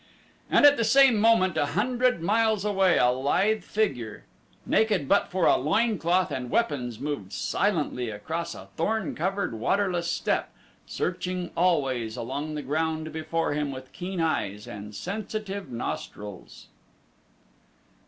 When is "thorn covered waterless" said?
8.75-10.07